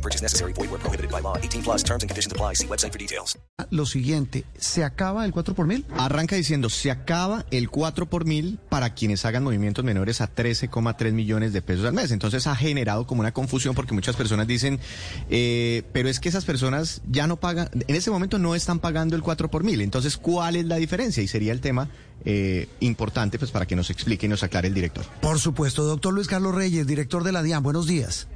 No 0.00 0.02
purchase 0.02 0.22
necessary. 0.22 0.54
Void 0.54 0.70
where 0.70 0.78
prohibited 0.78 1.10
by 1.10 1.20
law. 1.20 1.36
18 1.36 1.62
plus 1.62 1.84
terms 1.84 2.02
and 2.02 2.08
conditions 2.08 2.32
apply. 2.32 2.54
See 2.54 2.66
website 2.66 2.92
for 2.92 2.98
details. 2.98 3.38
Lo 3.70 3.84
siguiente, 3.84 4.46
¿se 4.58 4.82
acaba 4.82 5.26
el 5.26 5.32
4 5.32 5.54
por 5.54 5.66
mil? 5.66 5.84
Arranca 5.98 6.36
diciendo, 6.36 6.70
se 6.70 6.90
acaba 6.90 7.44
el 7.50 7.68
4 7.68 8.06
por 8.06 8.24
mil 8.24 8.58
para 8.70 8.94
quienes 8.94 9.26
hagan 9.26 9.44
movimientos 9.44 9.84
menores 9.84 10.22
a 10.22 10.34
13,3 10.34 11.12
millones 11.12 11.52
de 11.52 11.60
pesos 11.60 11.84
al 11.84 11.92
mes. 11.92 12.10
Entonces 12.12 12.46
ha 12.46 12.56
generado 12.56 13.06
como 13.06 13.20
una 13.20 13.32
confusión 13.32 13.74
porque 13.74 13.92
muchas 13.92 14.16
personas 14.16 14.46
dicen, 14.46 14.80
eh, 15.28 15.82
pero 15.92 16.08
es 16.08 16.18
que 16.18 16.30
esas 16.30 16.46
personas 16.46 17.02
ya 17.06 17.26
no 17.26 17.36
pagan, 17.36 17.68
en 17.74 17.94
ese 17.94 18.10
momento 18.10 18.38
no 18.38 18.54
están 18.54 18.78
pagando 18.78 19.16
el 19.16 19.22
4 19.22 19.50
por 19.50 19.64
mil. 19.64 19.82
Entonces, 19.82 20.16
¿cuál 20.16 20.56
es 20.56 20.64
la 20.64 20.76
diferencia? 20.76 21.22
Y 21.22 21.28
sería 21.28 21.52
el 21.52 21.60
tema 21.60 21.90
eh, 22.24 22.68
importante 22.80 23.38
pues 23.38 23.50
para 23.50 23.66
que 23.66 23.76
nos 23.76 23.90
explique 23.90 24.24
y 24.24 24.28
nos 24.30 24.42
aclare 24.42 24.68
el 24.68 24.74
director. 24.74 25.04
Por 25.20 25.38
supuesto, 25.38 25.84
doctor 25.84 26.14
Luis 26.14 26.28
Carlos 26.28 26.54
Reyes, 26.54 26.86
director 26.86 27.22
de 27.22 27.32
la 27.32 27.42
DIAN, 27.42 27.62
buenos 27.62 27.86
días. 27.86 28.26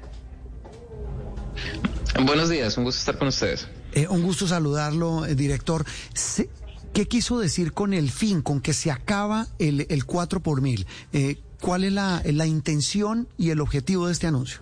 Buenos 2.23 2.49
días, 2.49 2.77
un 2.79 2.85
gusto 2.85 3.01
estar 3.01 3.19
con 3.19 3.29
ustedes. 3.29 3.67
Eh, 3.93 4.07
un 4.09 4.23
gusto 4.23 4.47
saludarlo, 4.47 5.27
eh, 5.27 5.35
director. 5.35 5.85
¿Qué 6.93 7.07
quiso 7.07 7.41
decir 7.41 7.73
con 7.73 7.93
el 7.93 8.11
fin, 8.11 8.41
con 8.41 8.61
que 8.61 8.73
se 8.73 8.93
acaba 8.93 9.49
el, 9.59 9.87
el 9.91 10.05
4 10.05 10.41
por 10.41 10.61
mil? 10.63 10.87
Eh, 11.13 11.39
¿Cuál 11.61 11.85
es 11.85 11.93
la, 11.93 12.23
la 12.25 12.47
intención 12.47 13.27
y 13.37 13.51
el 13.51 13.61
objetivo 13.61 14.07
de 14.07 14.13
este 14.13 14.29
anuncio? 14.29 14.61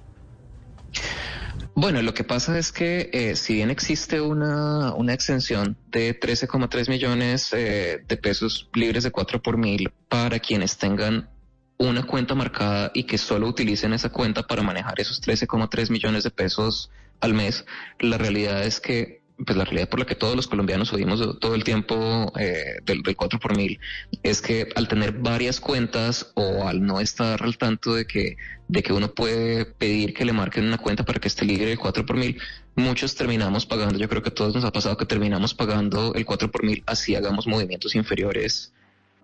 Bueno, 1.74 2.02
lo 2.02 2.12
que 2.12 2.22
pasa 2.24 2.58
es 2.58 2.70
que 2.70 3.10
eh, 3.12 3.34
si 3.34 3.54
bien 3.54 3.70
existe 3.70 4.20
una, 4.20 4.94
una 4.94 5.14
exención 5.14 5.76
de 5.90 6.18
13,3 6.18 6.88
millones 6.88 7.52
eh, 7.52 8.04
de 8.06 8.16
pesos 8.18 8.68
libres 8.74 9.04
de 9.04 9.10
4 9.10 9.42
por 9.42 9.56
mil 9.56 9.90
para 10.08 10.38
quienes 10.38 10.76
tengan 10.76 11.30
una 11.78 12.06
cuenta 12.06 12.34
marcada 12.34 12.90
y 12.94 13.04
que 13.04 13.16
solo 13.18 13.48
utilicen 13.48 13.94
esa 13.94 14.10
cuenta 14.10 14.42
para 14.46 14.62
manejar 14.62 15.00
esos 15.00 15.22
13,3 15.22 15.90
millones 15.90 16.24
de 16.24 16.30
pesos 16.30 16.90
al 17.22 17.34
mes, 17.34 17.64
la 18.00 18.18
realidad 18.18 18.64
es 18.64 18.80
que 18.80 19.22
pues 19.44 19.56
la 19.56 19.64
realidad 19.64 19.88
por 19.88 19.98
la 19.98 20.06
que 20.06 20.14
todos 20.14 20.36
los 20.36 20.46
colombianos 20.46 20.92
oímos 20.92 21.38
todo 21.40 21.54
el 21.54 21.64
tiempo 21.64 22.32
eh, 22.38 22.76
del, 22.84 23.02
del 23.02 23.16
4 23.16 23.38
por 23.40 23.56
mil 23.56 23.80
es 24.22 24.40
que 24.40 24.68
al 24.76 24.88
tener 24.88 25.12
varias 25.12 25.58
cuentas 25.58 26.32
o 26.34 26.68
al 26.68 26.84
no 26.84 27.00
estar 27.00 27.42
al 27.42 27.56
tanto 27.58 27.94
de 27.94 28.06
que, 28.06 28.36
de 28.68 28.82
que 28.82 28.92
uno 28.92 29.12
puede 29.12 29.64
pedir 29.64 30.14
que 30.14 30.24
le 30.24 30.32
marquen 30.32 30.66
una 30.66 30.78
cuenta 30.78 31.04
para 31.04 31.18
que 31.18 31.28
esté 31.28 31.44
libre 31.44 31.66
del 31.66 31.78
4 31.78 32.06
por 32.06 32.16
mil, 32.16 32.40
muchos 32.76 33.14
terminamos 33.14 33.66
pagando, 33.66 33.98
yo 33.98 34.08
creo 34.08 34.22
que 34.22 34.28
a 34.28 34.34
todos 34.34 34.54
nos 34.54 34.64
ha 34.64 34.72
pasado 34.72 34.96
que 34.96 35.06
terminamos 35.06 35.54
pagando 35.54 36.14
el 36.14 36.24
4 36.24 36.50
por 36.50 36.64
mil 36.64 36.82
así 36.86 37.14
hagamos 37.14 37.46
movimientos 37.46 37.94
inferiores 37.94 38.72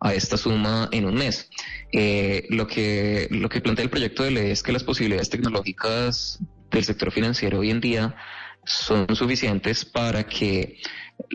a 0.01 0.15
esta 0.15 0.37
suma 0.37 0.89
en 0.93 1.07
un 1.07 1.15
mes. 1.15 1.51
Eh, 1.93 2.47
lo, 2.51 2.67
que, 2.67 3.29
lo 3.31 3.49
que 3.49 3.61
plantea 3.61 3.85
el 3.85 3.91
proyecto 3.91 4.23
de 4.23 4.31
ley 4.31 4.51
es 4.51 4.63
que 4.63 4.73
las 4.73 4.85
posibilidades 4.85 5.29
tecnológicas 5.29 6.39
del 6.71 6.85
sector 6.85 7.11
financiero 7.11 7.61
hoy 7.61 7.71
en 7.71 7.81
día 7.81 8.17
son 8.65 9.07
suficientes 9.15 9.85
para 9.85 10.25
que 10.25 10.79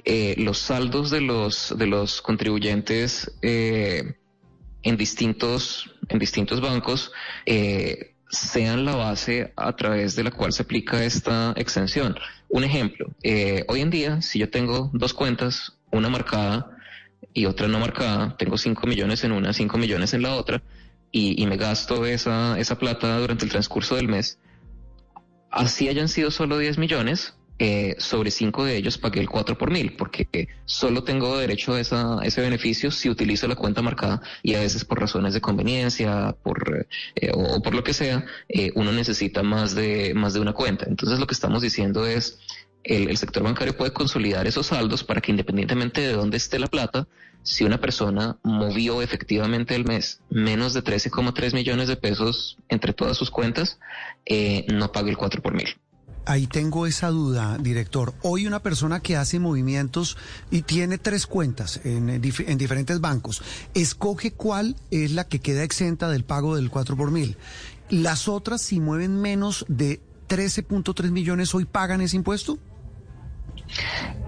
eh, 0.06 0.36
los 0.38 0.60
saldos 0.60 1.10
de 1.10 1.22
los, 1.22 1.74
de 1.78 1.88
los 1.88 2.22
contribuyentes 2.22 3.32
eh, 3.42 4.16
en, 4.84 4.98
distintos, 4.98 5.96
en 6.10 6.20
distintos 6.20 6.62
bancos 6.62 7.12
eh, 7.46 8.14
sean 8.30 8.84
la 8.86 8.96
base 8.96 9.54
a 9.56 9.76
través 9.76 10.16
de 10.16 10.24
la 10.24 10.32
cual 10.32 10.54
se 10.54 10.64
aplica 10.64 11.04
esta 11.04 11.54
exención. 11.56 12.16
Un 12.50 12.64
ejemplo, 12.64 13.08
eh, 13.22 13.64
hoy 13.68 13.82
en 13.82 13.90
día, 13.90 14.22
si 14.22 14.40
yo 14.40 14.50
tengo 14.50 14.90
dos 14.94 15.14
cuentas, 15.14 15.78
una 15.92 16.10
marcada 16.10 16.78
y 17.34 17.46
otra 17.46 17.68
no 17.68 17.80
marcada, 17.80 18.36
tengo 18.38 18.58
5 18.58 18.86
millones 18.88 19.24
en 19.24 19.32
una, 19.32 19.54
5 19.54 19.78
millones 19.78 20.14
en 20.14 20.24
la 20.24 20.36
otra, 20.36 20.62
y, 21.12 21.42
y 21.42 21.46
me 21.46 21.58
gasto 21.58 22.06
esa, 22.06 22.60
esa 22.60 22.78
plata 22.78 23.18
durante 23.20 23.46
el 23.46 23.52
transcurso 23.52 23.96
del 23.96 24.08
mes, 24.08 24.40
así 25.54 25.88
hayan 25.88 26.10
sido 26.10 26.32
solo 26.32 26.58
10 26.58 26.78
millones, 26.78 27.36
eh, 27.60 27.96
sobre 28.00 28.32
5 28.32 28.66
de 28.66 28.78
ellos 28.78 28.98
pagué 28.98 29.22
el 29.22 29.30
4 29.30 29.58
por 29.58 29.70
mil, 29.70 29.96
porque 29.96 30.50
solo 30.66 31.04
tengo 31.04 31.38
derecho 31.38 31.76
a 31.76 31.80
esa, 31.80 32.18
ese 32.24 32.42
beneficio 32.42 32.90
si 32.90 33.10
utilizo 33.10 33.48
la 33.48 33.56
cuenta 33.56 33.82
marcada 33.84 34.22
y 34.42 34.56
a 34.56 34.60
veces 34.60 34.84
por 34.84 35.00
razones 35.00 35.36
de 35.36 35.42
conveniencia, 35.42 36.36
por, 36.42 36.88
eh, 37.16 37.32
o, 37.34 37.62
por 37.62 37.76
lo 37.76 37.84
que 37.84 37.94
sea, 37.94 38.26
eh, 38.50 38.72
uno 38.74 38.92
necesita 38.92 39.44
más 39.44 39.76
de, 39.76 40.14
más 40.16 40.34
de 40.34 40.40
una 40.40 40.54
cuenta. 40.54 40.86
Entonces 40.90 41.20
lo 41.20 41.28
que 41.28 41.36
estamos 41.36 41.62
diciendo 41.62 42.08
es, 42.08 42.40
el, 42.84 43.18
sector 43.18 43.44
bancario 43.44 43.76
puede 43.76 43.94
consolidar 43.94 44.46
esos 44.48 44.68
saldos 44.68 45.04
para 45.04 45.22
que 45.22 45.32
independientemente 45.32 46.02
de 46.02 46.14
dónde 46.14 46.38
esté 46.38 46.60
la 46.60 46.68
plata, 46.68 47.08
si 47.42 47.64
una 47.64 47.80
persona 47.80 48.38
movió 48.44 49.02
efectivamente 49.02 49.76
el 49.76 49.86
mes 49.86 50.22
menos 50.30 50.74
de 50.74 50.84
13,3 50.84 51.54
millones 51.54 51.88
de 51.88 51.96
pesos 51.96 52.58
entre 52.70 52.94
todas 52.94 53.18
sus 53.18 53.30
cuentas, 53.30 53.80
eh, 54.26 54.66
no 54.72 54.92
pague 54.92 55.10
el 55.10 55.18
4 55.18 55.42
por 55.42 55.54
mil. 55.54 55.68
Ahí 56.26 56.48
tengo 56.48 56.86
esa 56.88 57.10
duda, 57.10 57.58
director. 57.58 58.14
Hoy 58.22 58.48
una 58.48 58.62
persona 58.62 59.02
que 59.02 59.18
hace 59.18 59.40
movimientos 59.40 60.16
y 60.52 60.62
tiene 60.62 60.98
tres 60.98 61.28
cuentas 61.28 61.82
en, 61.84 62.10
eh, 62.10 62.22
en 62.48 62.58
diferentes 62.58 63.02
bancos, 63.02 63.42
escoge 63.74 64.32
cuál 64.32 64.78
es 64.90 65.12
la 65.12 65.28
que 65.28 65.40
queda 65.40 65.64
exenta 65.64 66.10
del 66.10 66.24
pago 66.24 66.56
del 66.56 66.70
4 66.70 66.96
por 66.96 67.12
mil. 67.12 67.36
Las 67.90 68.30
otras, 68.30 68.62
si 68.62 68.80
mueven 68.80 69.22
menos 69.22 69.66
de 69.68 70.00
13.3 70.30 71.12
millones, 71.12 71.54
hoy 71.54 71.66
pagan 71.66 72.00
ese 72.00 72.16
impuesto. 72.16 72.58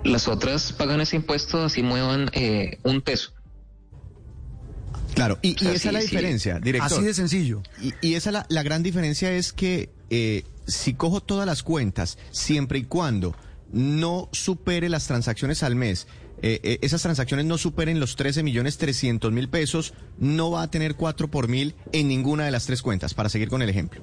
Las 0.03 0.28
otras 0.28 0.72
pagan 0.74 1.02
ese 1.02 1.16
impuesto 1.16 1.63
así 1.63 1.81
muevan 1.84 2.30
eh, 2.34 2.80
un 2.84 3.02
peso. 3.02 3.31
Claro, 5.13 5.40
y, 5.41 5.52
y 5.52 5.53
O 5.53 5.58
sea, 5.59 5.72
esa 5.72 5.80
sí, 5.80 5.88
es 5.88 5.94
la 5.94 6.02
sí. 6.02 6.08
diferencia, 6.08 6.59
director. 6.59 6.97
Así 6.97 7.06
de 7.06 7.13
sencillo. 7.13 7.63
Y, 7.81 7.94
y 8.02 8.16
esa 8.16 8.31
la, 8.31 8.46
la 8.50 8.63
gran 8.63 8.84
diferencia 8.84 9.31
es 9.31 9.53
que 9.53 9.90
eh, 10.09 10.44
si 10.68 10.94
cojo 10.94 11.22
todas 11.22 11.46
las 11.46 11.63
cuentas, 11.63 12.18
siempre 12.31 12.80
y 12.80 12.84
cuando 12.84 13.36
no 13.72 14.30
supere 14.31 14.90
las 14.90 15.08
transacciones 15.08 15.63
al 15.63 15.75
mes, 15.75 16.07
eh, 16.42 16.80
esas 16.81 17.02
transacciones 17.02 17.46
no 17.46 17.57
superen 17.57 18.00
los 18.00 18.16
13 18.16 18.44
millones 18.44 18.78
300 18.78 19.31
mil 19.31 19.50
pesos, 19.50 19.94
no 20.19 20.52
va 20.52 20.63
a 20.63 20.69
tener 20.69 20.96
4 20.96 21.30
por 21.30 21.47
mil 21.47 21.75
en 21.92 22.07
ninguna 22.07 22.46
de 22.46 22.52
las 22.52 22.66
tres 22.66 22.81
cuentas, 22.81 23.13
para 23.13 23.30
seguir 23.30 23.50
con 23.50 23.62
el 23.62 23.69
ejemplo. 23.69 24.02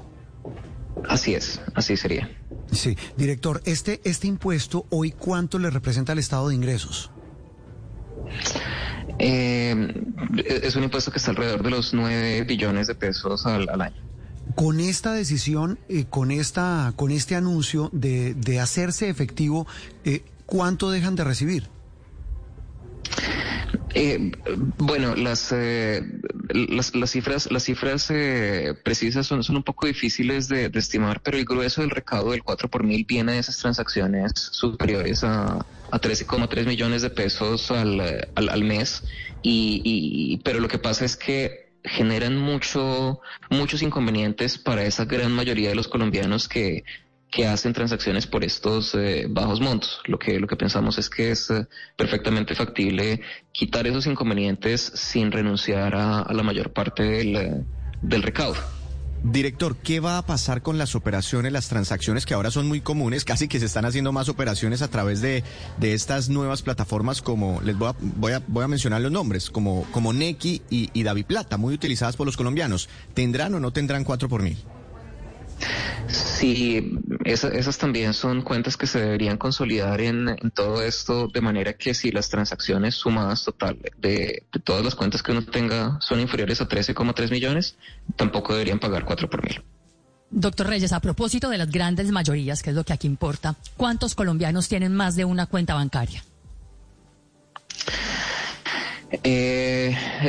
Así 1.08 1.34
es, 1.34 1.60
así 1.74 1.96
sería. 1.96 2.30
Sí, 2.72 2.96
director, 3.16 3.60
este, 3.64 4.00
este 4.04 4.26
impuesto 4.26 4.86
hoy 4.90 5.12
cuánto 5.12 5.58
le 5.58 5.70
representa 5.70 6.12
al 6.12 6.18
Estado 6.18 6.48
de 6.48 6.54
ingresos. 6.54 7.10
Eh, 9.18 9.94
es 10.46 10.74
un 10.74 10.84
impuesto 10.84 11.10
que 11.10 11.18
está 11.18 11.30
alrededor 11.30 11.62
de 11.62 11.70
los 11.70 11.92
9 11.92 12.42
billones 12.44 12.86
de 12.86 12.94
pesos 12.94 13.46
al, 13.46 13.68
al 13.68 13.80
año. 13.82 14.02
Con 14.54 14.80
esta 14.80 15.12
decisión, 15.12 15.78
eh, 15.88 16.06
con 16.08 16.30
esta, 16.30 16.92
con 16.96 17.10
este 17.10 17.36
anuncio 17.36 17.90
de, 17.92 18.34
de 18.34 18.60
hacerse 18.60 19.08
efectivo, 19.08 19.66
eh, 20.04 20.24
¿cuánto 20.46 20.90
dejan 20.90 21.14
de 21.14 21.24
recibir? 21.24 21.68
Eh, 23.94 24.32
bueno, 24.78 25.14
las, 25.14 25.52
eh, 25.52 26.02
las, 26.48 26.92
cifras, 27.10 27.50
las 27.50 27.64
cifras 27.64 28.10
eh, 28.10 28.74
precisas 28.84 29.26
son, 29.26 29.42
son 29.44 29.56
un 29.56 29.62
poco 29.62 29.86
difíciles 29.86 30.48
de, 30.48 30.70
estimar, 30.74 31.20
pero 31.22 31.36
el 31.36 31.44
grueso 31.44 31.82
del 31.82 31.90
recaudo 31.90 32.30
del 32.30 32.42
4 32.42 32.68
por 32.68 32.84
mil 32.84 33.04
viene 33.06 33.32
de 33.32 33.38
esas 33.38 33.58
transacciones 33.58 34.32
superiores 34.34 35.22
a, 35.24 35.58
a 35.90 36.00
13,3 36.00 36.66
millones 36.66 37.02
de 37.02 37.10
pesos 37.10 37.70
al, 37.70 38.00
al, 38.34 38.64
mes. 38.64 39.04
Y- 39.42 40.40
pero 40.44 40.60
lo 40.60 40.68
que 40.68 40.78
pasa 40.78 41.04
es 41.04 41.16
que 41.16 41.72
generan 41.84 42.36
mucho, 42.38 43.20
muchos 43.50 43.82
inconvenientes 43.82 44.56
para 44.56 44.84
esa 44.84 45.04
gran 45.04 45.32
mayoría 45.32 45.68
de 45.68 45.74
los 45.74 45.88
colombianos 45.88 46.48
que, 46.48 46.84
que 47.32 47.46
hacen 47.46 47.72
transacciones 47.72 48.26
por 48.26 48.44
estos 48.44 48.94
eh, 48.94 49.26
bajos 49.28 49.60
montos. 49.60 50.00
Lo 50.04 50.18
que, 50.18 50.38
lo 50.38 50.46
que 50.46 50.54
pensamos 50.54 50.98
es 50.98 51.08
que 51.08 51.30
es 51.30 51.50
eh, 51.50 51.66
perfectamente 51.96 52.54
factible 52.54 53.22
quitar 53.52 53.86
esos 53.86 54.06
inconvenientes 54.06 54.92
sin 54.94 55.32
renunciar 55.32 55.96
a, 55.96 56.20
a 56.20 56.32
la 56.34 56.42
mayor 56.42 56.72
parte 56.74 57.02
del, 57.02 57.36
eh, 57.36 57.64
del 58.02 58.22
recaudo. 58.22 58.60
Director, 59.24 59.76
¿qué 59.76 60.00
va 60.00 60.18
a 60.18 60.26
pasar 60.26 60.62
con 60.62 60.76
las 60.76 60.94
operaciones, 60.94 61.52
las 61.52 61.68
transacciones 61.68 62.26
que 62.26 62.34
ahora 62.34 62.50
son 62.50 62.68
muy 62.68 62.80
comunes? 62.80 63.24
Casi 63.24 63.48
que 63.48 63.60
se 63.60 63.66
están 63.66 63.86
haciendo 63.86 64.12
más 64.12 64.28
operaciones 64.28 64.82
a 64.82 64.88
través 64.88 65.22
de, 65.22 65.42
de 65.78 65.94
estas 65.94 66.28
nuevas 66.28 66.60
plataformas 66.60 67.22
como, 67.22 67.62
les 67.62 67.78
voy 67.78 67.88
a, 67.88 67.94
voy 67.98 68.32
a, 68.32 68.42
voy 68.46 68.64
a 68.64 68.68
mencionar 68.68 69.00
los 69.00 69.12
nombres, 69.12 69.48
como, 69.48 69.86
como 69.92 70.12
Nequi 70.12 70.60
y, 70.68 70.90
y 70.92 71.02
Daviplata, 71.02 71.56
muy 71.56 71.72
utilizadas 71.72 72.16
por 72.16 72.26
los 72.26 72.36
colombianos. 72.36 72.90
¿Tendrán 73.14 73.54
o 73.54 73.60
no 73.60 73.72
tendrán 73.72 74.04
4 74.04 74.28
por 74.28 74.42
mil? 74.42 74.58
Esas 77.24 77.78
también 77.78 78.14
son 78.14 78.42
cuentas 78.42 78.76
que 78.76 78.86
se 78.86 79.00
deberían 79.00 79.36
consolidar 79.36 80.00
en, 80.00 80.36
todo 80.54 80.82
esto, 80.82 81.28
de 81.28 81.40
manera 81.40 81.74
que 81.74 81.94
si 81.94 82.10
las 82.10 82.28
transacciones 82.28 82.94
sumadas 82.94 83.44
total 83.44 83.78
de, 83.98 84.44
todas 84.64 84.84
las 84.84 84.94
cuentas 84.94 85.22
que 85.22 85.32
uno 85.32 85.44
tenga 85.44 85.98
son 86.00 86.20
inferiores 86.20 86.60
a 86.60 86.68
13,3 86.68 87.30
millones, 87.30 87.76
tampoco 88.16 88.52
deberían 88.52 88.78
pagar 88.78 89.04
4 89.04 89.30
por 89.30 89.44
mil. 89.44 89.62
Doctor 90.30 90.66
Reyes, 90.66 90.92
a 90.92 91.00
propósito 91.00 91.50
de 91.50 91.58
las 91.58 91.70
grandes 91.70 92.10
mayorías, 92.10 92.62
que 92.62 92.70
es 92.70 92.76
lo 92.76 92.84
que 92.84 92.94
aquí 92.94 93.06
importa, 93.06 93.54
¿cuántos 93.76 94.14
colombianos 94.14 94.68
tienen 94.68 94.94
más 94.94 95.14
de 95.14 95.24
una 95.24 95.46
cuenta 95.46 95.74
bancaria? 95.74 96.24
Eh, 99.22 99.71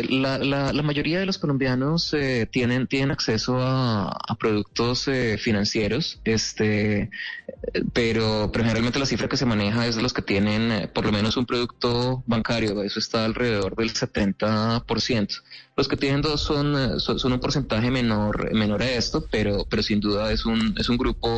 la, 0.09 0.83
mayoría 0.83 1.19
de 1.19 1.25
los 1.25 1.37
colombianos 1.37 2.13
eh, 2.13 2.47
tienen, 2.51 2.87
tienen 2.87 3.11
acceso 3.11 3.57
a, 3.59 4.17
productos 4.39 5.07
eh, 5.07 5.37
financieros, 5.37 6.19
este, 6.23 7.09
pero, 7.93 8.49
pero 8.51 8.65
generalmente 8.65 8.99
la 8.99 9.05
cifra 9.05 9.27
que 9.27 9.37
se 9.37 9.45
maneja 9.45 9.87
es 9.87 9.95
de 9.95 10.01
los 10.01 10.13
que 10.13 10.21
tienen 10.21 10.71
eh, 10.71 10.87
por 10.87 11.05
lo 11.05 11.11
menos 11.11 11.37
un 11.37 11.45
producto 11.45 12.23
bancario, 12.25 12.83
eso 12.83 12.99
está 12.99 13.25
alrededor 13.25 13.75
del 13.75 13.93
70%. 13.93 15.41
Los 15.75 15.87
que 15.87 15.97
tienen 15.97 16.21
dos 16.21 16.41
son, 16.41 16.99
son, 16.99 17.19
son 17.19 17.33
un 17.33 17.39
porcentaje 17.39 17.89
menor, 17.89 18.53
menor 18.53 18.81
a 18.81 18.91
esto, 18.91 19.25
pero, 19.31 19.65
pero 19.69 19.83
sin 19.83 19.99
duda 19.99 20.31
es 20.31 20.45
un, 20.45 20.75
es 20.77 20.89
un 20.89 20.97
grupo 20.97 21.37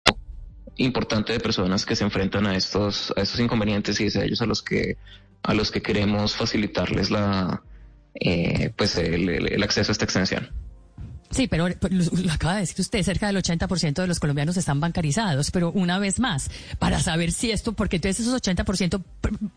Importante 0.81 1.33
de 1.33 1.39
personas 1.39 1.85
que 1.85 1.95
se 1.95 2.03
enfrentan 2.03 2.47
a 2.47 2.55
estos, 2.55 3.13
a 3.15 3.21
estos 3.21 3.39
inconvenientes 3.39 3.99
y 4.01 4.05
es 4.05 4.15
a 4.15 4.23
ellos 4.23 4.41
a 4.41 4.45
los 4.45 4.61
que, 4.63 4.97
a 5.43 5.53
los 5.53 5.71
que 5.71 5.81
queremos 5.81 6.35
facilitarles 6.35 7.11
la, 7.11 7.61
eh, 8.15 8.71
pues 8.75 8.97
el, 8.97 9.29
el 9.29 9.63
acceso 9.63 9.91
a 9.91 9.93
esta 9.93 10.05
extensión. 10.05 10.49
Sí, 11.31 11.47
pero 11.47 11.69
lo, 11.69 12.31
acaba 12.31 12.55
de 12.55 12.61
decir 12.61 12.75
usted, 12.79 13.03
cerca 13.03 13.27
del 13.27 13.37
80% 13.37 13.93
de 13.93 14.07
los 14.07 14.19
colombianos 14.19 14.57
están 14.57 14.79
bancarizados, 14.81 15.49
pero 15.51 15.71
una 15.71 15.97
vez 15.97 16.19
más, 16.19 16.51
para 16.77 16.99
saber 16.99 17.31
si 17.31 17.51
esto, 17.51 17.71
porque 17.73 17.95
entonces 17.95 18.25
esos 18.25 18.41
80% 18.41 19.01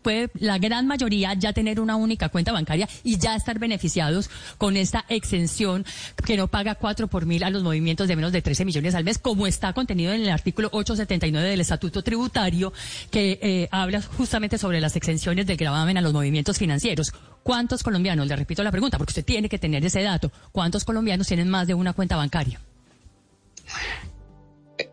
puede 0.01 0.29
la 0.35 0.57
gran 0.57 0.87
mayoría 0.87 1.33
ya 1.33 1.51
tener 1.51 1.81
una 1.81 1.97
única 1.97 2.29
cuenta 2.29 2.53
bancaria 2.53 2.87
y 3.03 3.17
ya 3.17 3.35
estar 3.35 3.59
beneficiados 3.59 4.29
con 4.57 4.77
esta 4.77 5.05
exención 5.09 5.85
que 6.25 6.37
no 6.37 6.47
paga 6.47 6.75
4 6.75 7.07
por 7.07 7.25
mil 7.25 7.43
a 7.43 7.49
los 7.49 7.61
movimientos 7.63 8.07
de 8.07 8.15
menos 8.15 8.31
de 8.31 8.41
13 8.41 8.63
millones 8.63 8.95
al 8.95 9.03
mes, 9.03 9.17
como 9.17 9.45
está 9.45 9.73
contenido 9.73 10.13
en 10.13 10.21
el 10.21 10.29
artículo 10.29 10.69
879 10.71 11.49
del 11.49 11.61
Estatuto 11.61 12.03
Tributario, 12.03 12.71
que 13.11 13.39
eh, 13.41 13.67
habla 13.71 14.01
justamente 14.01 14.57
sobre 14.57 14.79
las 14.79 14.95
exenciones 14.95 15.45
del 15.45 15.57
gravamen 15.57 15.97
a 15.97 16.01
los 16.01 16.13
movimientos 16.13 16.57
financieros. 16.57 17.11
¿Cuántos 17.45 17.83
colombianos, 17.83 18.25
le 18.25 18.35
repito 18.35 18.63
la 18.63 18.71
pregunta, 18.71 18.97
porque 18.97 19.11
usted 19.11 19.23
tiene 19.23 19.47
que 19.47 19.59
tener 19.59 19.85
ese 19.85 20.01
dato, 20.01 20.31
cuántos 20.51 20.83
colombianos 20.83 21.27
tienen 21.27 21.47
más 21.47 21.67
de 21.67 21.75
una 21.75 21.93
cuenta 21.93 22.15
bancaria? 22.15 22.59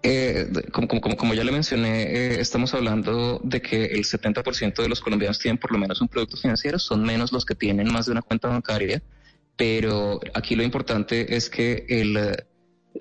Eh, 0.03 0.53
como, 0.71 1.33
ya 1.33 1.45
le 1.45 1.51
mencioné, 1.51 2.03
eh, 2.03 2.41
estamos 2.43 2.75
hablando 2.75 3.41
de 3.43 3.63
que 3.63 3.87
el 3.87 4.05
70% 4.05 4.83
de 4.83 4.89
los 4.91 5.01
colombianos 5.01 5.39
tienen 5.39 5.57
por 5.57 5.73
lo 5.73 5.79
menos 5.79 6.03
un 6.03 6.09
producto 6.09 6.37
financiero, 6.37 6.79
son 6.79 7.03
menos 7.03 7.33
los 7.33 7.47
que 7.47 7.55
tienen 7.55 7.91
más 7.91 8.05
de 8.05 8.13
una 8.13 8.21
cuenta 8.21 8.49
bancaria, 8.49 9.03
pero 9.57 10.21
aquí 10.35 10.55
lo 10.55 10.63
importante 10.63 11.35
es 11.35 11.49
que 11.49 11.87
el, 11.89 12.37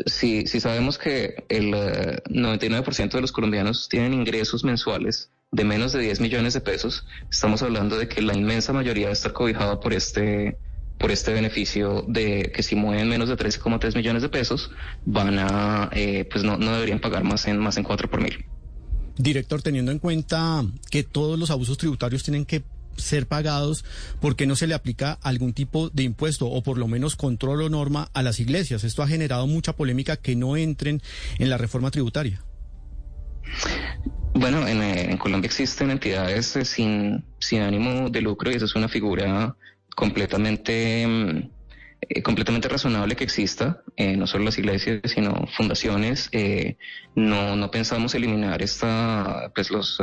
si, 0.06 0.48
si 0.48 0.62
sabemos 0.62 0.98
que 0.98 1.44
el 1.50 1.74
99% 1.74 3.12
de 3.12 3.22
los 3.22 3.34
colombianos 3.34 3.90
tienen 3.90 4.14
ingresos 4.14 4.64
mensuales 4.64 5.30
de 5.52 5.66
menos 5.66 5.92
de 5.92 6.00
10 6.00 6.22
millones 6.22 6.54
de 6.54 6.62
pesos, 6.62 7.06
estamos 7.30 7.62
hablando 7.62 7.98
de 7.98 8.08
que 8.08 8.22
la 8.22 8.36
inmensa 8.36 8.72
mayoría 8.72 9.08
va 9.08 9.10
a 9.10 9.14
estar 9.14 9.34
cobijada 9.34 9.80
por 9.82 9.94
este 9.94 10.58
por 10.98 11.12
este 11.12 11.34
beneficio 11.34 12.06
de 12.08 12.52
que 12.56 12.62
si 12.62 12.76
mueven 12.76 13.10
menos 13.10 13.28
de 13.28 13.36
13,3 13.36 13.96
millones 13.96 14.22
de 14.22 14.30
pesos, 14.30 14.70
van 15.04 15.40
a, 15.40 15.90
eh, 15.94 16.26
pues 16.32 16.44
no, 16.44 16.58
no 16.58 16.74
deberían 16.74 17.00
pagar 17.00 17.24
más 17.24 17.48
en, 17.48 17.58
más 17.58 17.76
en 17.78 17.84
4 17.84 18.08
por 18.08 18.22
mil. 18.22 18.46
Director, 19.18 19.64
teniendo 19.64 19.92
en 19.92 19.98
cuenta 19.98 20.64
que 20.92 21.02
todos 21.02 21.40
los 21.40 21.50
abusos 21.50 21.80
tributarios 21.80 22.22
tienen 22.22 22.46
que 22.46 22.62
ser 22.98 23.26
pagados, 23.26 23.84
¿por 24.20 24.36
qué 24.36 24.46
no 24.46 24.56
se 24.56 24.68
le 24.68 24.76
aplica 24.76 25.14
algún 25.24 25.54
tipo 25.54 25.90
de 25.90 26.04
impuesto 26.04 26.46
o 26.46 26.62
por 26.62 26.78
lo 26.78 26.88
menos 26.88 27.16
control 27.16 27.64
o 27.64 27.70
norma 27.70 28.12
a 28.14 28.22
las 28.22 28.40
iglesias? 28.40 28.84
Esto 28.84 29.02
ha 29.02 29.08
generado 29.08 29.48
mucha 29.48 29.76
polémica 29.76 30.18
que 30.18 30.36
no 30.36 30.56
entren 30.56 31.02
en 31.40 31.50
la 31.50 31.58
reforma 31.58 31.90
tributaria. 31.90 32.44
Bueno, 34.34 34.66
en, 34.68 35.18
Colombia 35.18 35.48
existen 35.48 35.92
entidades 35.92 36.56
eh, 36.56 36.66
sin, 36.66 37.24
ánimo 37.62 38.10
de 38.10 38.22
lucro 38.22 38.50
y 38.50 38.56
esa 38.56 38.66
es 38.66 38.76
una 38.76 38.88
figura 38.88 39.56
completamente, 39.96 41.06
mm, 41.06 41.50
eh, 42.10 42.24
completamente 42.24 42.70
razonable 42.70 43.16
que 43.16 43.26
exista, 43.26 43.84
eh, 43.98 44.16
no 44.16 44.28
solo 44.28 44.46
las 44.46 44.58
iglesias, 44.58 45.02
sino 45.06 45.48
fundaciones. 45.56 46.30
no, 47.16 47.56
no 47.56 47.72
pensamos 47.72 48.16
eliminar 48.16 48.62
esta, 48.62 49.52
pues 49.54 49.70
los, 49.70 50.00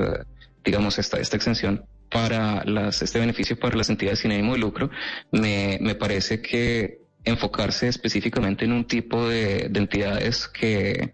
digamos, 0.64 0.98
esta, 0.98 1.18
esta 1.18 1.36
exención 1.36 1.86
para 2.10 2.64
las, 2.64 3.02
este 3.02 3.18
beneficio 3.18 3.58
para 3.58 3.76
las 3.76 3.88
entidades 3.90 4.20
sin 4.20 4.32
ánimo 4.32 4.52
de 4.52 4.58
lucro. 4.60 4.90
Me, 5.32 5.78
me 5.80 5.94
parece 5.94 6.42
que 6.42 7.00
enfocarse 7.24 7.88
específicamente 7.88 8.66
en 8.66 8.72
un 8.72 8.86
tipo 8.86 9.26
de, 9.28 9.68
de 9.70 9.80
entidades 9.80 10.48
que 10.48 11.12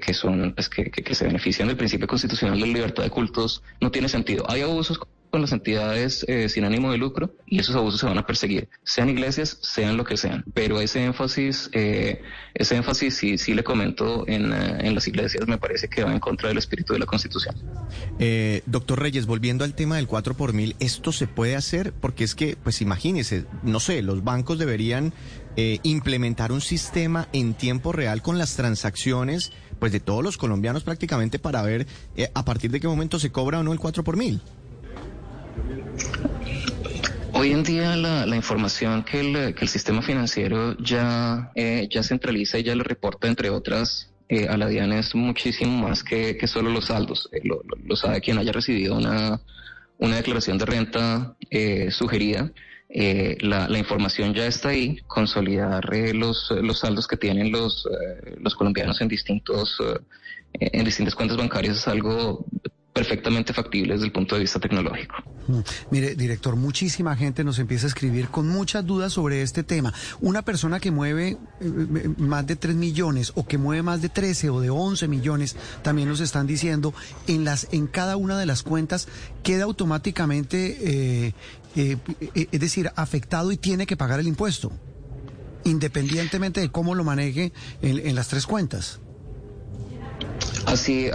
que, 0.00 0.14
son, 0.14 0.54
pues, 0.54 0.68
que, 0.68 0.90
que, 0.90 1.14
se 1.14 1.24
benefician 1.24 1.68
del 1.68 1.76
principio 1.76 2.06
constitucional 2.06 2.60
de 2.60 2.66
libertad 2.66 3.02
de 3.02 3.10
cultos, 3.10 3.62
no 3.80 3.90
tiene 3.90 4.08
sentido. 4.08 4.44
Hay 4.48 4.62
abusos 4.62 4.98
con 5.30 5.42
las 5.42 5.52
entidades 5.52 6.24
eh, 6.28 6.48
sin 6.48 6.64
ánimo 6.64 6.90
de 6.90 6.98
lucro 6.98 7.34
y 7.46 7.58
esos 7.58 7.76
abusos 7.76 8.00
se 8.00 8.06
van 8.06 8.18
a 8.18 8.26
perseguir, 8.26 8.68
sean 8.82 9.08
iglesias, 9.08 9.58
sean 9.60 9.96
lo 9.96 10.04
que 10.04 10.16
sean. 10.16 10.44
Pero 10.54 10.80
ese 10.80 11.04
énfasis, 11.04 11.70
eh, 11.72 12.22
ese 12.54 12.76
énfasis 12.76 13.16
sí, 13.16 13.38
sí 13.38 13.54
le 13.54 13.62
comento 13.62 14.24
en, 14.26 14.52
eh, 14.52 14.78
en, 14.80 14.94
las 14.94 15.06
iglesias, 15.06 15.46
me 15.46 15.58
parece 15.58 15.88
que 15.88 16.02
va 16.02 16.12
en 16.12 16.20
contra 16.20 16.48
del 16.48 16.58
espíritu 16.58 16.94
de 16.94 17.00
la 17.00 17.06
Constitución. 17.06 17.54
doctor 18.66 19.00
Reyes, 19.00 19.26
volviendo 19.26 19.64
al 19.64 19.74
tema 19.74 19.96
del 19.96 20.06
4 20.06 20.34
por 20.34 20.52
mil, 20.52 20.76
¿esto 20.80 21.12
se 21.12 21.26
puede 21.26 21.56
hacer? 21.56 21.92
Porque 21.92 22.24
es 22.24 22.34
que, 22.34 22.56
pues 22.56 22.80
imagínese, 22.80 23.44
no 23.62 23.80
sé, 23.80 24.02
los 24.02 24.24
bancos 24.24 24.58
deberían 24.58 25.12
implementar 25.82 26.52
un 26.52 26.60
sistema 26.60 27.28
en 27.32 27.54
tiempo 27.54 27.92
real 27.92 28.22
con 28.22 28.38
las 28.38 28.54
transacciones 28.54 29.50
pues 29.78 29.92
de 29.92 30.00
todos 30.00 30.22
los 30.22 30.36
colombianos 30.36 30.84
prácticamente 30.84 31.38
para 31.38 31.62
ver 31.62 31.86
eh, 32.16 32.30
a 32.34 32.44
partir 32.44 32.70
de 32.70 32.80
qué 32.80 32.88
momento 32.88 33.18
se 33.18 33.30
cobra 33.30 33.60
o 33.60 33.62
no 33.62 33.72
el 33.72 33.78
4 33.78 34.04
por 34.04 34.16
mil. 34.16 34.40
Hoy 37.32 37.52
en 37.52 37.62
día 37.62 37.94
la, 37.96 38.36
información 38.36 39.04
que 39.04 39.20
el, 39.20 39.54
que 39.54 39.64
el, 39.64 39.68
sistema 39.68 40.02
financiero 40.02 40.76
ya, 40.78 41.52
eh, 41.54 41.88
ya 41.90 42.02
centraliza 42.02 42.58
y 42.58 42.64
ya 42.64 42.74
le 42.74 42.82
reporta, 42.82 43.28
entre 43.28 43.50
otras, 43.50 44.10
eh, 44.28 44.48
a 44.48 44.56
la 44.56 44.66
DIAN 44.66 44.92
es 44.92 45.14
muchísimo 45.14 45.88
más 45.88 46.02
que, 46.02 46.36
que 46.36 46.46
solo 46.46 46.70
los 46.70 46.86
saldos. 46.86 47.28
lo, 47.44 47.62
lo, 47.84 47.96
sabe 47.96 48.20
quien 48.20 48.38
haya 48.38 48.52
recibido 48.52 48.96
una, 48.96 49.40
una 49.98 50.16
declaración 50.16 50.58
de 50.58 50.64
renta 50.66 51.36
sugerida 51.90 52.50
eh, 52.90 53.36
la, 53.40 53.68
la, 53.68 53.78
información 53.78 54.32
ya 54.32 54.46
está 54.46 54.70
ahí, 54.70 54.98
consolidar 55.06 55.94
eh, 55.94 56.14
los, 56.14 56.50
los 56.62 56.78
saldos 56.78 57.06
que 57.06 57.18
tienen 57.18 57.52
los, 57.52 57.86
eh, 57.86 58.36
los 58.40 58.54
colombianos 58.54 59.00
en 59.02 59.08
distintos 59.08 59.76
en 60.54 60.84
distintas 60.84 61.14
cuentas 61.14 61.36
bancarias 61.36 61.76
es 61.76 61.88
algo 61.88 62.46
perfectamente 62.94 63.52
factible 63.52 63.92
desde 63.92 64.06
el 64.06 64.12
punto 64.12 64.34
de 64.34 64.40
vista 64.40 64.58
tecnológico. 64.58 65.14
Mire, 65.90 66.14
director, 66.14 66.56
muchísima 66.56 67.16
gente 67.16 67.44
nos 67.44 67.58
empieza 67.58 67.86
a 67.86 67.88
escribir 67.88 68.28
con 68.28 68.48
muchas 68.48 68.84
dudas 68.86 69.12
sobre 69.12 69.42
este 69.42 69.62
tema. 69.62 69.92
Una 70.20 70.42
persona 70.42 70.80
que 70.80 70.90
mueve 70.90 71.38
más 72.18 72.46
de 72.46 72.56
3 72.56 72.76
millones 72.76 73.32
o 73.34 73.46
que 73.46 73.58
mueve 73.58 73.82
más 73.82 74.02
de 74.02 74.08
13 74.08 74.50
o 74.50 74.60
de 74.60 74.70
11 74.70 75.08
millones, 75.08 75.56
también 75.82 76.08
nos 76.08 76.20
están 76.20 76.46
diciendo, 76.46 76.94
en, 77.26 77.44
las, 77.44 77.68
en 77.72 77.86
cada 77.86 78.16
una 78.16 78.38
de 78.38 78.46
las 78.46 78.62
cuentas 78.62 79.08
queda 79.42 79.64
automáticamente 79.64 81.26
eh, 81.26 81.34
eh, 81.76 81.96
es 82.50 82.60
decir, 82.60 82.90
afectado 82.96 83.52
y 83.52 83.56
tiene 83.56 83.86
que 83.86 83.96
pagar 83.96 84.18
el 84.18 84.26
impuesto, 84.26 84.72
independientemente 85.64 86.60
de 86.60 86.70
cómo 86.70 86.94
lo 86.94 87.04
maneje 87.04 87.52
en, 87.82 88.14
las 88.14 88.28
tres 88.28 88.46
cuentas. 88.46 89.00
Así, 90.66 91.08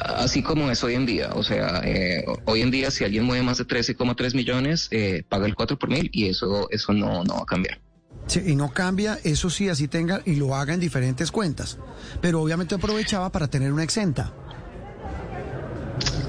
así 0.00 0.42
como 0.42 0.70
es 0.70 0.82
hoy 0.84 0.94
en 0.94 1.06
día. 1.06 1.30
O 1.34 1.42
sea, 1.42 1.82
eh, 1.84 2.24
hoy 2.44 2.62
en 2.62 2.70
día 2.70 2.90
si 2.90 3.04
alguien 3.04 3.24
mueve 3.24 3.42
más 3.42 3.58
de 3.58 3.66
13,3 3.66 4.34
millones, 4.34 4.90
paga 5.28 5.46
el 5.46 5.54
4 5.54 5.78
por 5.78 5.90
mil 5.90 6.10
y 6.12 6.28
eso, 6.28 6.68
eso 6.70 6.92
no, 6.92 7.24
no 7.24 7.34
va 7.34 7.42
a 7.42 7.46
cambiar. 7.46 7.80
Sí, 8.26 8.42
y 8.44 8.56
no 8.56 8.70
cambia, 8.70 9.18
eso 9.24 9.48
sí, 9.48 9.70
así 9.70 9.88
tenga 9.88 10.20
y 10.26 10.36
lo 10.36 10.54
haga 10.54 10.74
en 10.74 10.80
diferentes 10.80 11.30
cuentas. 11.30 11.78
Pero 12.20 12.42
obviamente 12.42 12.74
aprovechaba 12.74 13.32
para 13.32 13.48
tener 13.48 13.72
una 13.72 13.82
exenta. 13.82 14.34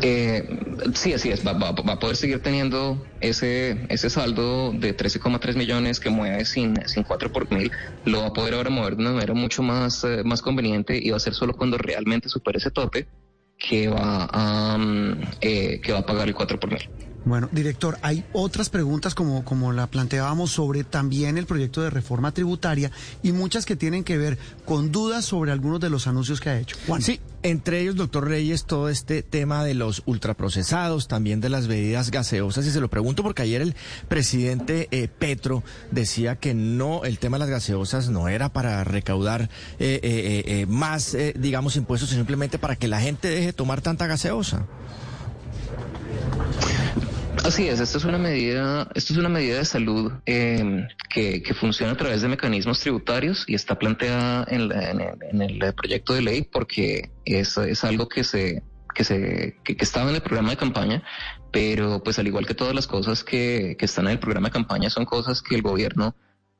Eh, 0.01 0.47
sí, 0.95 1.13
así 1.13 1.29
es. 1.29 1.45
Va, 1.45 1.53
va- 1.53 1.71
va 1.71 1.93
a 1.93 1.99
poder 1.99 2.15
seguir 2.15 2.41
teniendo 2.41 3.05
ese, 3.19 3.85
ese 3.89 4.09
saldo 4.09 4.71
de 4.73 4.95
13,3 4.95 5.55
millones 5.57 5.99
que 5.99 6.09
mueve 6.09 6.45
sin, 6.45 6.75
sin 6.87 7.03
4 7.03 7.29
por 7.31 7.51
mil. 7.53 7.71
Lo 8.05 8.21
va 8.21 8.27
a 8.27 8.33
poder 8.33 8.53
ahora 8.53 8.69
mover 8.69 8.95
de 8.95 9.01
una 9.01 9.11
manera 9.11 9.33
mucho 9.33 9.61
más, 9.61 10.03
eh, 10.05 10.23
más 10.23 10.41
conveniente 10.41 10.97
y 11.01 11.09
va 11.11 11.17
a 11.17 11.19
ser 11.19 11.33
solo 11.33 11.53
cuando 11.53 11.77
realmente 11.77 12.29
supere 12.29 12.59
ese 12.59 12.71
tope 12.71 13.07
que 13.57 13.89
va 13.89 14.77
mm, 14.77 15.31
eh, 15.41 15.81
que 15.81 15.91
va 15.91 15.99
a 15.99 16.05
pagar 16.05 16.27
el 16.27 16.33
4 16.35 16.57
por 16.59 16.71
mil. 16.71 16.81
Bueno, 17.25 17.49
director, 17.51 17.97
hay 18.01 18.25
otras 18.33 18.69
preguntas 18.69 19.13
como, 19.13 19.43
como 19.43 19.71
la 19.71 19.87
planteábamos 19.87 20.51
sobre 20.51 20.83
también 20.83 21.37
el 21.37 21.45
proyecto 21.45 21.81
de 21.81 21.89
reforma 21.89 22.31
tributaria 22.31 22.91
y 23.21 23.31
muchas 23.31 23.65
que 23.65 23.75
tienen 23.75 24.03
que 24.03 24.17
ver 24.17 24.37
con 24.65 24.91
dudas 24.91 25.25
sobre 25.25 25.51
algunos 25.51 25.79
de 25.79 25.89
los 25.89 26.07
anuncios 26.07 26.39
que 26.39 26.49
ha 26.49 26.59
hecho. 26.59 26.77
Juan. 26.87 27.01
Sí, 27.01 27.19
entre 27.43 27.81
ellos, 27.81 27.95
doctor 27.95 28.27
Reyes, 28.27 28.65
todo 28.65 28.89
este 28.89 29.21
tema 29.23 29.63
de 29.63 29.73
los 29.73 30.03
ultraprocesados, 30.05 31.07
también 31.07 31.41
de 31.41 31.49
las 31.49 31.67
bebidas 31.67 32.11
gaseosas, 32.11 32.65
y 32.65 32.71
se 32.71 32.81
lo 32.81 32.89
pregunto 32.89 33.23
porque 33.23 33.41
ayer 33.41 33.61
el 33.61 33.75
presidente 34.07 34.87
eh, 34.91 35.07
Petro 35.07 35.63
decía 35.91 36.37
que 36.37 36.53
no, 36.53 37.03
el 37.03 37.19
tema 37.19 37.37
de 37.37 37.39
las 37.41 37.49
gaseosas 37.49 38.09
no 38.09 38.27
era 38.27 38.49
para 38.49 38.83
recaudar 38.83 39.43
eh, 39.43 39.47
eh, 39.79 39.99
eh, 40.03 40.43
eh, 40.61 40.65
más, 40.67 41.15
digamos, 41.35 41.75
impuestos, 41.75 42.09
sino 42.09 42.19
simplemente 42.19 42.59
para 42.59 42.75
que 42.75 42.87
la 42.87 43.01
gente 43.01 43.27
deje 43.27 43.47
de 43.47 43.53
tomar 43.53 43.81
tanta 43.81 44.07
gaseosa. 44.07 44.65
Así 47.49 47.67
es, 47.67 47.79
esta 47.79 47.97
es 47.97 48.05
una 48.05 48.19
medida, 48.19 48.87
esto 48.93 49.11
es 49.11 49.17
una 49.17 49.27
medida 49.27 49.57
de 49.57 49.65
salud 49.65 50.11
eh, 50.27 50.85
que, 51.09 51.41
funciona 51.59 51.93
a 51.93 51.97
través 51.97 52.21
de 52.21 52.27
mecanismos 52.27 52.79
tributarios 52.79 53.43
y 53.47 53.55
está 53.55 53.79
planteada 53.79 54.45
en, 54.47 54.69
la- 54.69 54.91
el, 54.91 55.73
proyecto 55.73 56.13
de 56.13 56.21
ley 56.21 56.43
porque 56.43 57.09
es, 57.25 57.57
algo 57.83 58.07
que 58.07 58.23
se 58.23 58.61
que 58.93 59.03
se 59.03 59.57
que, 59.63 59.75
estaba 59.79 60.11
en 60.11 60.17
el 60.17 60.21
programa 60.21 60.51
de 60.51 60.57
campaña, 60.57 61.01
pero 61.51 62.03
pues 62.03 62.19
al 62.19 62.27
igual 62.27 62.45
que 62.45 62.53
todas 62.53 62.75
las 62.75 62.85
cosas 62.85 63.23
que, 63.23 63.75
que 63.79 63.85
están 63.85 64.05
en 64.05 64.11
el 64.11 64.19
programa 64.19 64.49
de 64.49 64.53
campaña 64.53 64.91
son 64.91 65.05
cosas 65.05 65.41
que 65.41 65.55
el 65.55 65.63
gobierno 65.63 66.15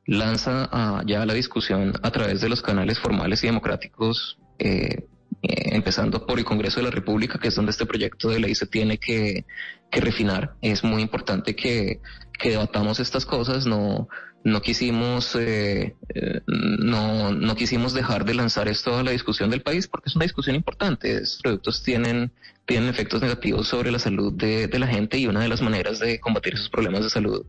lanza 0.07 1.03
ya 1.05 1.21
a 1.21 1.25
la 1.27 1.35
discusión 1.35 1.93
a 2.01 2.09
través 2.09 2.41
de 2.41 2.49
los 2.49 2.63
canales 2.63 2.97
formales 2.97 3.43
y 3.43 3.45
democráticos 3.45 4.39
eh, 4.57 5.05
eh, 5.41 5.69
empezando 5.71 6.25
por 6.25 6.37
el 6.37 6.43
Congreso 6.43 6.81
de 6.81 6.85
la 6.85 6.91
República, 6.91 7.39
que 7.39 7.47
es 7.47 7.55
donde 7.55 7.71
este 7.71 7.85
proyecto 7.85 8.29
de 8.29 8.39
ley 8.39 8.55
se 8.55 8.65
tiene 8.65 8.97
que, 8.97 9.45
que 9.91 10.01
refinar. 10.01 10.55
Es 10.61 10.83
muy 10.83 11.01
importante 11.01 11.55
que, 11.55 11.99
que 12.37 12.51
debatamos 12.51 12.99
estas 12.99 13.25
cosas. 13.25 13.65
No, 13.65 14.07
no 14.43 14.61
quisimos, 14.61 15.35
eh, 15.35 15.95
eh, 16.15 16.41
no, 16.47 17.31
no 17.31 17.55
quisimos 17.55 17.93
dejar 17.93 18.25
de 18.25 18.33
lanzar 18.33 18.67
esto 18.67 18.97
a 18.97 19.03
la 19.03 19.11
discusión 19.11 19.49
del 19.49 19.61
país 19.61 19.87
porque 19.87 20.09
es 20.09 20.15
una 20.15 20.25
discusión 20.25 20.55
importante. 20.55 21.17
Estos 21.17 21.41
productos 21.41 21.83
tienen, 21.83 22.31
tienen 22.65 22.89
efectos 22.89 23.21
negativos 23.21 23.67
sobre 23.67 23.91
la 23.91 23.99
salud 23.99 24.33
de, 24.33 24.67
de 24.67 24.79
la 24.79 24.87
gente 24.87 25.17
y 25.17 25.27
una 25.27 25.41
de 25.41 25.49
las 25.49 25.61
maneras 25.61 25.99
de 25.99 26.19
combatir 26.19 26.53
esos 26.53 26.69
problemas 26.69 27.03
de 27.03 27.09
salud 27.09 27.45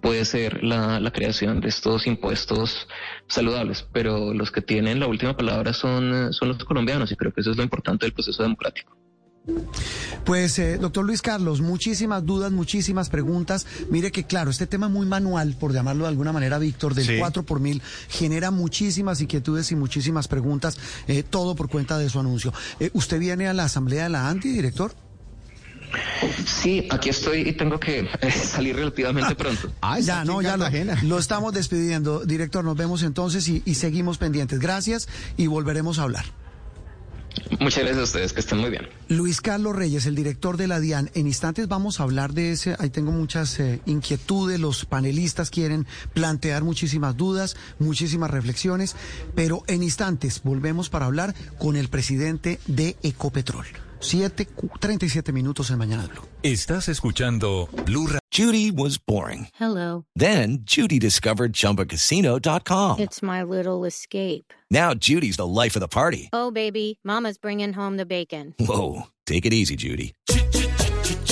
puede 0.00 0.24
ser 0.24 0.64
la, 0.64 0.98
la 0.98 1.12
creación 1.12 1.60
de 1.60 1.68
estos 1.68 2.08
impuestos 2.08 2.88
saludables, 3.28 3.86
pero 3.92 4.34
los 4.34 4.50
que 4.50 4.60
tienen 4.60 4.98
la 4.98 5.06
última 5.06 5.36
palabra 5.36 5.72
son, 5.72 6.32
son 6.32 6.48
los 6.48 6.62
colombianos 6.64 7.12
y 7.12 7.16
creo 7.16 7.32
que 7.32 7.40
eso 7.40 7.52
es 7.52 7.56
lo 7.56 7.62
importante 7.62 8.04
del 8.04 8.12
proceso 8.12 8.42
democrático. 8.42 8.96
Pues, 10.24 10.58
eh, 10.58 10.78
doctor 10.78 11.04
Luis 11.04 11.20
Carlos, 11.20 11.60
muchísimas 11.60 12.24
dudas, 12.24 12.52
muchísimas 12.52 13.10
preguntas. 13.10 13.66
Mire 13.90 14.12
que, 14.12 14.24
claro, 14.24 14.50
este 14.50 14.66
tema 14.66 14.88
muy 14.88 15.04
manual, 15.06 15.56
por 15.58 15.72
llamarlo 15.72 16.04
de 16.04 16.08
alguna 16.10 16.32
manera, 16.32 16.58
Víctor, 16.58 16.94
del 16.94 17.06
Sí. 17.06 17.16
4 17.18 17.42
por 17.42 17.58
mil, 17.58 17.82
genera 18.08 18.50
muchísimas 18.50 19.20
inquietudes 19.20 19.72
y 19.72 19.76
muchísimas 19.76 20.28
preguntas, 20.28 20.78
eh, 21.08 21.22
todo 21.24 21.56
por 21.56 21.68
cuenta 21.68 21.98
de 21.98 22.08
su 22.08 22.20
anuncio. 22.20 22.52
Eh, 22.78 22.90
¿Usted 22.92 23.18
viene 23.18 23.48
a 23.48 23.52
la 23.52 23.64
asamblea 23.64 24.04
de 24.04 24.10
la 24.10 24.28
ANTI, 24.28 24.52
director? 24.52 24.94
Sí, 26.46 26.86
aquí 26.90 27.10
estoy 27.10 27.40
y 27.48 27.52
tengo 27.52 27.78
que 27.78 28.00
eh, 28.00 28.30
salir 28.30 28.76
relativamente 28.76 29.34
pronto. 29.34 29.72
ya, 30.00 30.24
no, 30.24 30.40
ya 30.40 30.56
lo, 30.56 30.66
lo 31.02 31.18
estamos 31.18 31.52
despidiendo. 31.52 32.24
Director, 32.24 32.64
nos 32.64 32.76
vemos 32.76 33.02
entonces 33.02 33.46
y, 33.48 33.62
y 33.66 33.74
seguimos 33.74 34.18
pendientes. 34.18 34.58
Gracias 34.58 35.08
y 35.36 35.48
volveremos 35.48 35.98
a 35.98 36.04
hablar. 36.04 36.24
Muchas 37.60 37.84
gracias 37.84 37.98
a 37.98 38.02
ustedes, 38.02 38.32
que 38.32 38.40
estén 38.40 38.58
muy 38.58 38.70
bien. 38.70 38.88
Luis 39.08 39.40
Carlos 39.40 39.76
Reyes, 39.76 40.06
el 40.06 40.14
director 40.14 40.56
de 40.56 40.66
la 40.66 40.80
DIAN. 40.80 41.10
En 41.14 41.26
instantes 41.26 41.68
vamos 41.68 42.00
a 42.00 42.04
hablar 42.04 42.32
de 42.32 42.52
ese. 42.52 42.76
Ahí 42.78 42.90
tengo 42.90 43.12
muchas 43.12 43.58
eh, 43.60 43.80
inquietudes. 43.86 44.58
Los 44.60 44.84
panelistas 44.84 45.50
quieren 45.50 45.86
plantear 46.14 46.64
muchísimas 46.64 47.16
dudas, 47.16 47.56
muchísimas 47.78 48.30
reflexiones. 48.30 48.96
Pero 49.34 49.62
en 49.66 49.82
instantes 49.82 50.42
volvemos 50.42 50.88
para 50.88 51.06
hablar 51.06 51.34
con 51.58 51.76
el 51.76 51.88
presidente 51.88 52.58
de 52.66 52.96
Ecopetrol. 53.02 53.66
7, 54.02 54.46
37 54.80 55.32
minutos 55.32 55.70
en 55.70 55.78
Mañana 55.78 56.06
Blue. 56.08 56.22
Estás 56.42 56.88
escuchando 56.88 57.68
Blue 57.86 58.06
Ra- 58.08 58.18
Judy 58.32 58.70
was 58.70 58.98
boring. 58.98 59.48
Hello. 59.58 60.04
Then 60.16 60.64
Judy 60.66 60.98
discovered 60.98 61.52
ChumbaCasino.com. 61.52 62.98
It's 63.00 63.22
my 63.22 63.42
little 63.42 63.84
escape. 63.86 64.52
Now 64.70 64.94
Judy's 64.94 65.36
the 65.36 65.46
life 65.46 65.76
of 65.76 65.80
the 65.80 65.88
party. 65.88 66.28
Oh, 66.32 66.50
baby, 66.50 66.98
Mama's 67.04 67.38
bringing 67.38 67.72
home 67.74 67.96
the 67.96 68.06
bacon. 68.06 68.54
Whoa, 68.58 69.02
take 69.26 69.46
it 69.46 69.52
easy, 69.52 69.76
Judy. 69.76 70.14